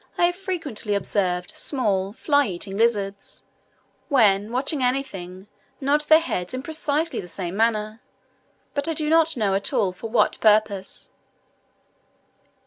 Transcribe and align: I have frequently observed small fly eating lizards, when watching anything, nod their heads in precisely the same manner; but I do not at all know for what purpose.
I 0.17 0.25
have 0.25 0.35
frequently 0.35 0.95
observed 0.95 1.51
small 1.55 2.11
fly 2.11 2.47
eating 2.47 2.75
lizards, 2.75 3.43
when 4.09 4.51
watching 4.51 4.81
anything, 4.81 5.45
nod 5.79 6.01
their 6.09 6.19
heads 6.19 6.55
in 6.55 6.63
precisely 6.63 7.21
the 7.21 7.27
same 7.27 7.55
manner; 7.55 8.01
but 8.73 8.87
I 8.87 8.95
do 8.95 9.09
not 9.11 9.37
at 9.37 9.73
all 9.73 9.89
know 9.89 9.91
for 9.91 10.09
what 10.09 10.39
purpose. 10.41 11.11